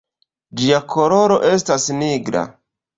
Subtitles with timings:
[0.61, 2.49] Ĝia koloro estas nigra.